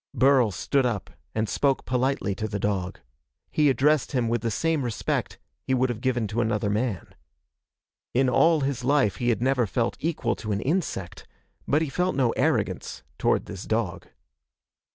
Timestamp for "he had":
9.17-9.43